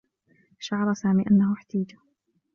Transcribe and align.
شعر 0.59 0.93
سامي 0.93 1.23
أنّه 1.31 1.53
احتيج. 1.53 1.91